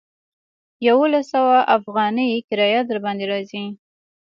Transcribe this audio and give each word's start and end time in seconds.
يوولس 0.87 1.25
سوه 1.35 1.57
اوغانۍ 1.75 2.29
کرايه 2.47 2.81
درباندې 2.89 3.25
راځي. 3.31 3.63